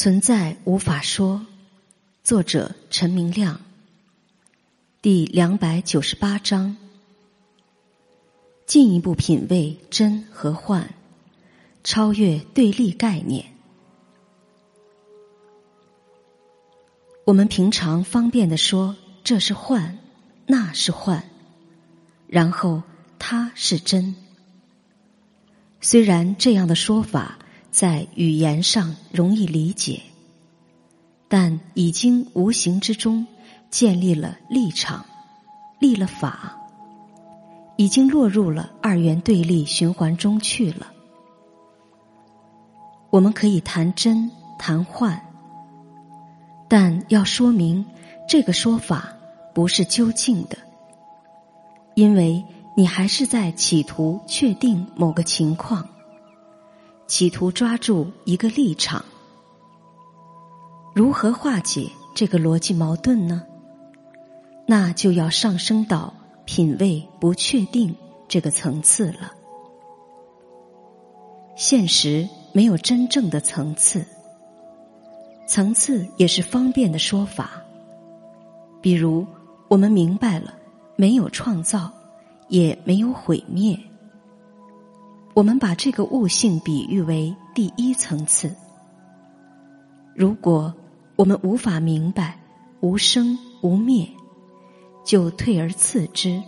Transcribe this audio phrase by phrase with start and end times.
[0.00, 1.44] 存在无法说，
[2.22, 3.60] 作者陈明亮。
[5.02, 6.76] 第两百九十八章，
[8.64, 10.94] 进一步品味真和幻，
[11.82, 13.46] 超越对立概念。
[17.24, 18.94] 我们平常方便的说
[19.24, 19.98] 这是幻，
[20.46, 21.24] 那是幻，
[22.28, 22.84] 然后
[23.18, 24.14] 它是真。
[25.80, 27.36] 虽然这样的说法。
[27.70, 30.00] 在语言上容易理解，
[31.28, 33.26] 但已经无形之中
[33.70, 35.04] 建立了立场，
[35.78, 36.58] 立了法，
[37.76, 40.88] 已经落入了二元对立循环中去了。
[43.10, 45.22] 我们可以谈真谈幻，
[46.68, 47.84] 但要说明
[48.28, 49.14] 这个说法
[49.54, 50.58] 不是究竟的，
[51.94, 52.44] 因为
[52.76, 55.88] 你还是在企图确定某个情况。
[57.08, 59.02] 企图抓住一个立场，
[60.94, 63.42] 如何化解这个逻辑矛盾呢？
[64.66, 66.12] 那就要上升到
[66.44, 67.96] 品味不确定
[68.28, 69.32] 这个层次了。
[71.56, 74.04] 现实没有真正的层次，
[75.46, 77.62] 层次也是方便的说法。
[78.82, 79.26] 比如，
[79.68, 80.54] 我们明白了，
[80.94, 81.90] 没有创造，
[82.48, 83.80] 也没有毁灭。
[85.38, 88.52] 我们把这个悟性比喻为第一层次。
[90.12, 90.74] 如果
[91.14, 92.36] 我们无法明白
[92.80, 94.08] 无生无灭，
[95.04, 96.42] 就退而次之，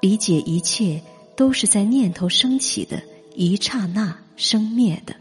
[0.00, 1.02] 理解一切
[1.36, 3.02] 都是在念头升起的
[3.34, 5.14] 一刹那生灭的。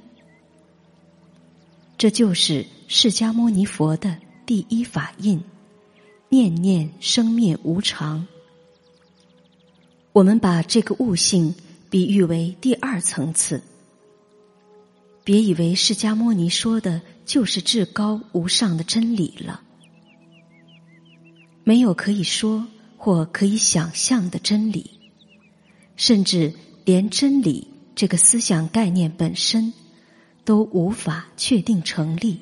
[1.98, 5.44] 这就是释迦牟尼佛的第一法印：
[6.30, 8.26] 念念生灭无常。
[10.14, 11.54] 我们把这个悟性。
[11.96, 13.64] 比喻为第二层次。
[15.24, 19.62] 别以为释迦牟尼说的就是至高无上的真理了。
[21.64, 24.92] 没有可以说或可以想象的真理，
[25.96, 26.52] 甚至
[26.84, 29.72] 连真理这个思想概念本身
[30.44, 32.42] 都无法确定成立。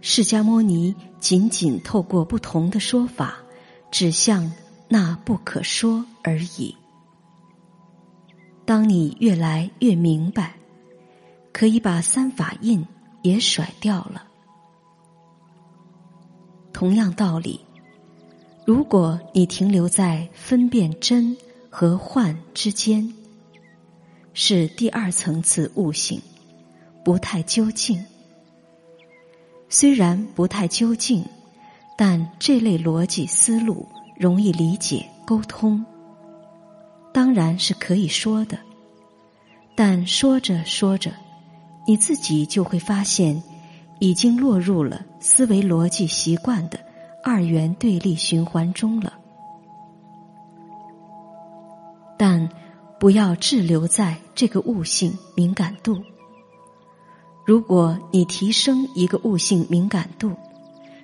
[0.00, 3.40] 释迦牟尼仅仅透过不同的说法，
[3.90, 4.50] 指向
[4.88, 6.74] 那不可说而已。
[8.72, 10.54] 当你越来越明白，
[11.52, 12.82] 可以把三法印
[13.20, 14.24] 也甩掉了。
[16.72, 17.60] 同样道理，
[18.64, 21.36] 如果你停留在分辨真
[21.68, 23.12] 和幻之间，
[24.32, 26.22] 是第二层次悟性，
[27.04, 28.02] 不太究竟。
[29.68, 31.22] 虽然不太究竟，
[31.98, 35.84] 但这类逻辑思路容易理解沟通。
[37.12, 38.58] 当然是可以说的，
[39.74, 41.12] 但说着说着，
[41.86, 43.42] 你自己就会发现，
[43.98, 46.78] 已经落入了思维逻辑习惯的
[47.22, 49.12] 二元对立循环中了。
[52.16, 52.48] 但
[52.98, 56.02] 不要滞留在这个悟性敏感度。
[57.44, 60.30] 如果你提升一个悟性敏感度，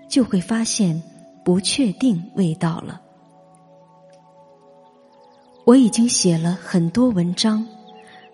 [0.08, 1.02] 就会发现
[1.44, 3.02] 不确定味道了。
[5.68, 7.66] 我已经写了很多文章，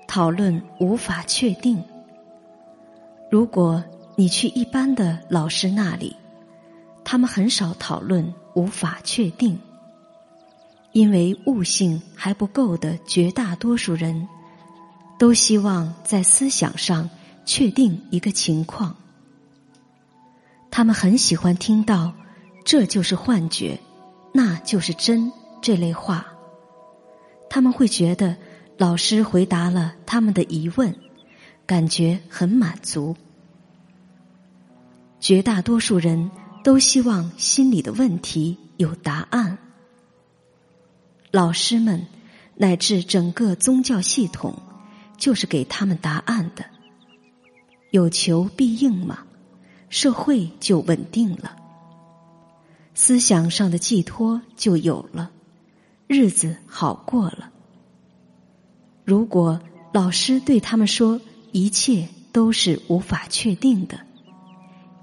[0.06, 1.82] 讨论无法确定。
[3.28, 3.82] 如果
[4.14, 6.14] 你去一般的老师那里，
[7.02, 9.58] 他们很少讨论无法确定，
[10.92, 14.28] 因为悟性还不够的绝大多数人，
[15.18, 17.10] 都希望在思想上
[17.44, 18.94] 确定一个情况。
[20.70, 22.12] 他们很喜欢听到
[22.64, 23.76] “这就是幻觉，
[24.32, 26.28] 那就是真”这类话。
[27.48, 28.36] 他们会觉得
[28.76, 30.94] 老师回答了他们的疑问，
[31.66, 33.16] 感觉很满足。
[35.20, 36.30] 绝大多数人
[36.62, 39.56] 都希望心里的问题有答案。
[41.30, 42.06] 老师们
[42.56, 44.54] 乃至整个宗教系统，
[45.16, 46.64] 就是给他们答案的。
[47.90, 49.24] 有求必应嘛，
[49.88, 51.56] 社会就稳定了，
[52.94, 55.30] 思想上的寄托就有了。
[56.14, 57.50] 日子好过了。
[59.04, 59.60] 如果
[59.92, 61.20] 老师对他们说
[61.50, 63.98] 一切都是无法确定的，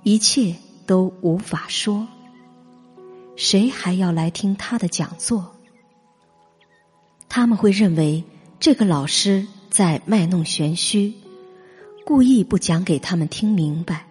[0.04, 0.56] 一切
[0.86, 2.08] 都无法说，
[3.36, 5.52] 谁还要来听他的讲座？
[7.28, 8.24] 他们会认为
[8.57, 11.14] 这个老师在卖弄玄虚，
[12.06, 14.07] 故意不讲给他们听明白。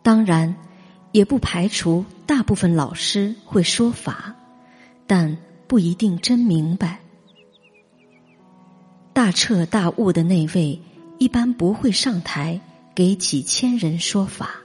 [0.00, 0.54] 当然，
[1.10, 4.36] 也不排除大部分老师会说法。
[5.08, 7.00] 但不一定真明白。
[9.12, 10.80] 大彻大悟的那位，
[11.18, 12.60] 一般不会上台
[12.94, 14.60] 给几千人说法，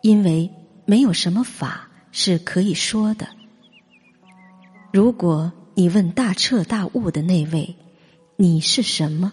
[0.00, 0.50] 因为
[0.86, 3.28] 没有什么法是可以说的。
[4.92, 7.76] 如果你问大彻大悟的那位，
[8.36, 9.32] 你是什么？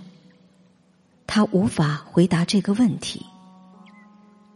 [1.27, 3.25] 他无法回答这个问题，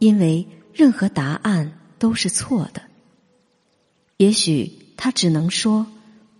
[0.00, 2.82] 因为任何答案都是错的。
[4.16, 5.86] 也许他只能说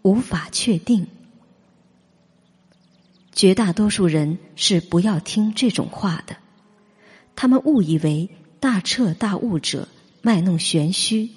[0.03, 1.07] 无法确定。
[3.33, 6.37] 绝大多数人是不要听这种话的，
[7.35, 8.31] 他们误以为
[8.61, 9.89] 大彻大悟者
[10.23, 11.31] 卖弄玄虚，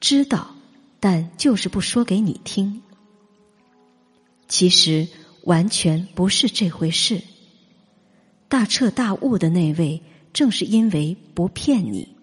[0.00, 0.54] 知道。
[1.04, 2.80] 但就是不说给你听，
[4.46, 5.08] 其实
[5.42, 7.20] 完全不是这回事。
[8.48, 10.00] 大彻大悟的那位，
[10.32, 12.14] 正是因为不骗你，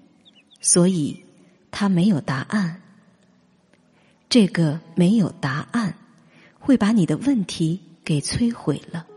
[0.62, 1.26] 所以
[1.72, 2.82] 他没有答案。
[4.30, 5.96] 这个没有答案，
[6.60, 9.08] 会把你的问题给摧毁了。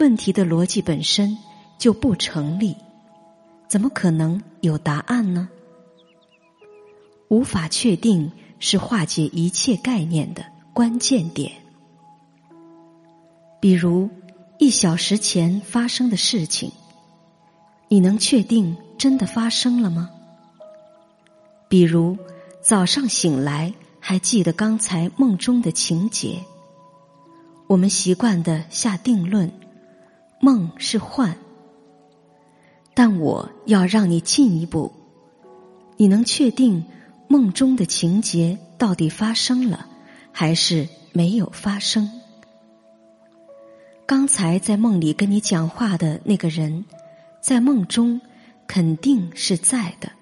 [0.00, 1.36] 问题的逻辑本身
[1.78, 2.74] 就不成立，
[3.68, 5.50] 怎么可能有答案呢？
[7.28, 11.52] 无法确定是化解一切概念的关键点。
[13.60, 14.08] 比如，
[14.58, 16.72] 一小时前发生的事情，
[17.88, 20.10] 你能确定真的发生了吗？
[21.68, 22.16] 比如，
[22.62, 26.44] 早上醒来还记得刚才梦中的情节，
[27.66, 29.50] 我们习惯的下定论：
[30.40, 31.36] 梦是幻。
[32.94, 34.92] 但我要让你进一步，
[35.96, 36.84] 你能确定？
[37.28, 39.86] 梦中的情节到底发生了，
[40.32, 42.10] 还是没有发生？
[44.04, 46.84] 刚才在梦里跟你讲话的那个人，
[47.40, 48.20] 在梦中
[48.68, 50.12] 肯定是在的，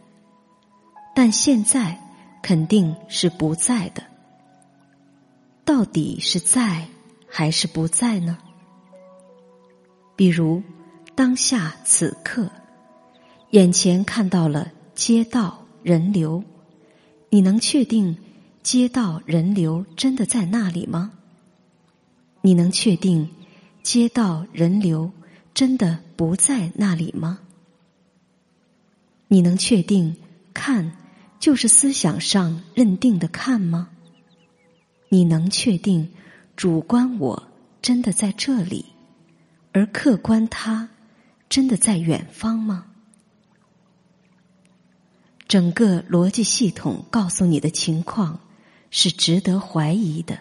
[1.16, 1.98] 但现在
[2.42, 4.02] 肯定是不在的。
[5.64, 6.88] 到底是在
[7.28, 8.38] 还是不在呢？
[10.16, 10.62] 比如
[11.14, 12.50] 当下此刻，
[13.50, 16.42] 眼前看到了街道人流。
[17.30, 18.18] 你能确定
[18.62, 21.12] 街道人流真的在那里吗？
[22.40, 23.30] 你能确定
[23.82, 25.12] 街道人流
[25.54, 27.38] 真的不在那里吗？
[29.28, 30.16] 你能确定
[30.52, 30.90] 看
[31.40, 33.88] 就是思想上认定的看吗？
[35.08, 36.12] 你能确定
[36.54, 37.48] 主观我
[37.82, 38.84] 真的在这里，
[39.72, 40.90] 而客观他
[41.48, 42.84] 真的在远方吗？
[45.48, 48.38] 整个逻辑系统告诉你的情况
[48.90, 50.38] 是值得怀疑的。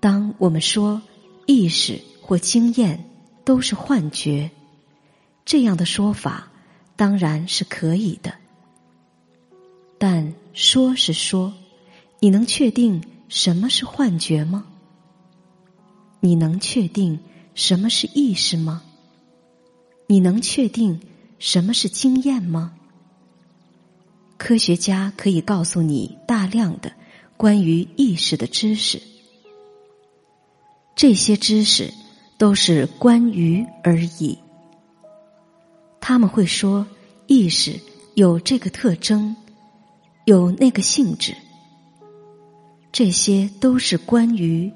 [0.00, 1.00] 当我们说
[1.46, 3.08] 意识或经验
[3.44, 4.50] 都是幻觉，
[5.44, 6.48] 这样的说法
[7.00, 8.34] 当然是可以的。
[9.96, 11.54] 但说是说，
[12.18, 14.66] 你能确定什么是幻觉吗？
[16.20, 17.18] 你能确定
[17.54, 18.82] 什么是意识吗？
[20.08, 21.00] 你能确定？
[21.38, 22.74] 什么是经验吗？
[24.36, 26.92] 科学家可以告诉你大量的
[27.38, 29.00] 关于意识的知识，
[30.94, 31.94] 这些知识
[32.36, 34.38] 都是关于而已。
[36.00, 36.86] 他们会说
[37.26, 37.78] 意识
[38.14, 39.36] 有这个特征，
[40.24, 41.34] 有那个性质，
[42.90, 44.72] 这些都是关于，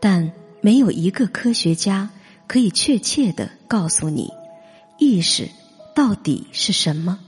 [0.00, 2.10] 但没有一个科学家
[2.46, 4.32] 可以确切的告诉你。
[4.98, 5.48] 意识
[5.94, 7.20] 到底是什么？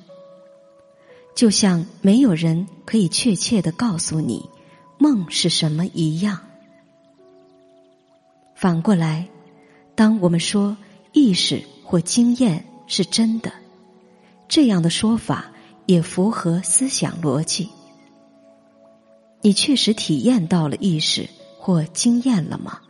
[1.36, 4.48] 就像没有人可以确切的告诉你
[4.98, 6.40] 梦是什么一样。
[8.54, 9.28] 反过来，
[9.94, 10.76] 当我们说
[11.12, 13.50] 意识或经验是真的，
[14.46, 15.46] 这样的说法
[15.86, 17.70] 也符合思想逻辑。
[19.40, 22.80] 你确实体验到了意识或经验了吗？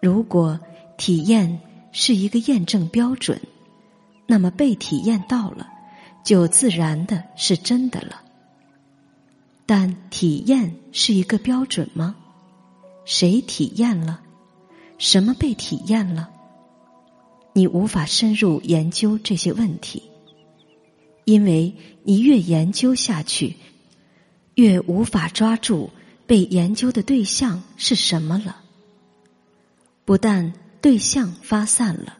[0.00, 0.60] 如果
[0.96, 1.60] 体验。
[1.98, 3.40] 是一个验证标准，
[4.26, 5.66] 那么被体验到了，
[6.22, 8.20] 就自然的是真的了。
[9.64, 12.14] 但体验是一个标准吗？
[13.06, 14.20] 谁体验了？
[14.98, 16.28] 什么被体验了？
[17.56, 20.02] 你无法深入研究这些问题，
[21.24, 23.56] 因为你越研究下去，
[24.56, 25.88] 越无法抓住
[26.26, 28.60] 被研究的对象是什么了。
[30.04, 30.52] 不但。
[30.82, 32.18] 对象发散了，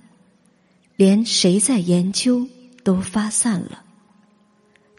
[0.96, 2.48] 连谁在研究
[2.82, 3.84] 都发散了。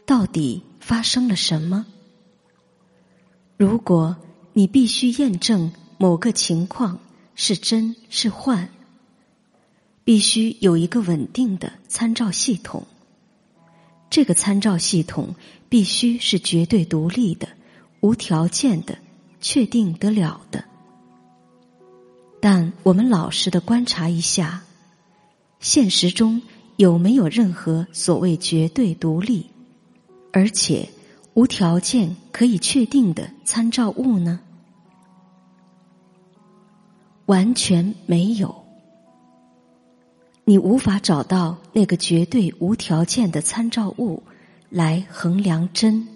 [0.06, 1.84] 到底发生了什么？
[3.58, 4.16] 如果
[4.54, 7.00] 你必须验证某个情况
[7.34, 8.70] 是真是幻，
[10.08, 12.86] 必须有一个稳定的参照系统。
[14.08, 15.34] 这个参照系统
[15.68, 17.46] 必须是绝对独立的、
[18.00, 18.96] 无条件的、
[19.42, 20.64] 确定得了的。
[22.40, 24.62] 但我们老实的观察一下，
[25.60, 26.40] 现实中
[26.78, 29.50] 有没有任何所谓绝对独立，
[30.32, 30.88] 而且
[31.34, 34.40] 无条件可以确定的参照物呢？
[37.26, 38.67] 完全没有。
[40.48, 44.22] 你无法找到那个绝对无条件的参照物
[44.70, 46.08] 来衡量真，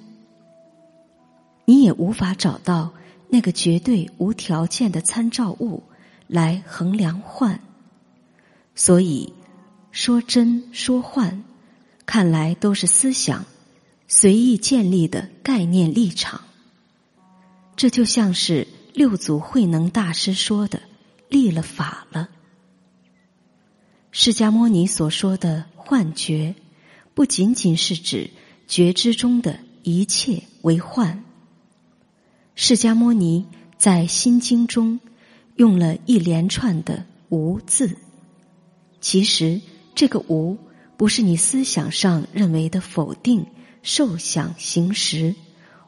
[1.67, 2.95] 你也无法找到
[3.29, 5.83] 那个绝对无条件的参照物
[6.29, 7.61] 来衡量幻。
[8.75, 9.35] 所以，
[9.91, 11.45] 说真说幻，
[12.07, 13.45] 看来都是思想
[14.09, 16.41] 随意建立的概念立场。
[17.77, 20.81] 这就像是六祖慧能大师说的
[21.29, 22.31] ：“立了法了。”
[24.15, 26.55] 释迦牟尼所说的幻觉，
[27.15, 28.29] 不仅仅是指
[28.69, 31.25] 觉知中的一切为幻。
[32.55, 33.47] 释迦牟尼
[33.79, 35.01] 在心经中
[35.57, 37.97] 用了一连串的“无”字，
[39.01, 39.63] 其实
[39.95, 40.59] 这个“无”
[40.99, 43.47] 不是你思想上认为的否定
[43.83, 45.35] 受想行识，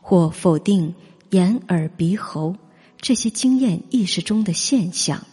[0.01, 0.95] 或否定
[1.29, 2.57] 眼耳鼻喉
[2.99, 5.27] 这些经验意识中的现象，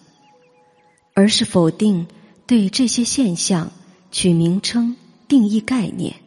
[1.14, 2.06] 而是否定。
[2.52, 3.72] 对这些现象
[4.12, 4.98] 取名称、
[5.30, 6.18] 定义概念。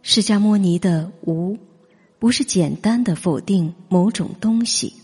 [0.00, 1.58] 释迦牟尼的无，
[2.18, 4.94] 不是简单的否定某种东西，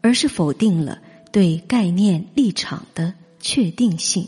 [0.00, 4.26] 而是否定了对概念立场的确定性。